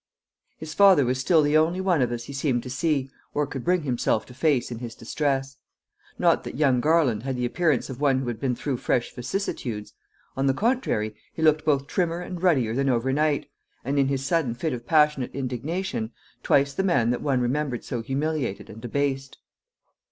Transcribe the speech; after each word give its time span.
His 0.57 0.73
father 0.73 1.05
was 1.05 1.19
still 1.19 1.43
the 1.43 1.55
only 1.55 1.79
one 1.79 2.01
of 2.01 2.11
us 2.11 2.23
he 2.23 2.33
seemed 2.33 2.63
to 2.63 2.71
see, 2.71 3.11
or 3.35 3.45
could 3.45 3.63
bring 3.63 3.83
himself 3.83 4.25
to 4.25 4.33
face 4.33 4.71
in 4.71 4.79
his 4.79 4.95
distress. 4.95 5.57
Not 6.17 6.43
that 6.43 6.55
young 6.57 6.81
Garland 6.81 7.21
had 7.21 7.35
the 7.35 7.45
appearance 7.45 7.87
of 7.87 8.01
one 8.01 8.17
who 8.17 8.27
had 8.27 8.39
been 8.39 8.55
through 8.55 8.77
fresh 8.77 9.13
vicissitudes; 9.13 9.93
on 10.35 10.47
the 10.47 10.55
contrary, 10.55 11.13
he 11.35 11.43
looked 11.43 11.63
both 11.65 11.85
trimmer 11.85 12.21
and 12.21 12.41
ruddier 12.41 12.73
than 12.73 12.89
overnight; 12.89 13.45
and 13.85 13.99
in 13.99 14.07
his 14.07 14.25
sudden 14.25 14.55
fit 14.55 14.73
of 14.73 14.87
passionate 14.87 15.35
indignation, 15.35 16.11
twice 16.41 16.73
the 16.73 16.81
man 16.81 17.11
that 17.11 17.21
one 17.21 17.39
remembered 17.39 17.83
so 17.83 18.01
humiliated 18.01 18.71
and 18.71 18.83
abased. 18.83 19.37